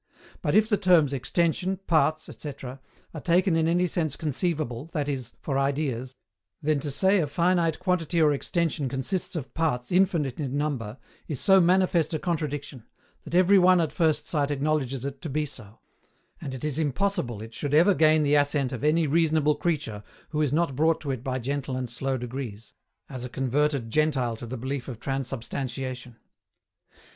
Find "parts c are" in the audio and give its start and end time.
1.85-2.79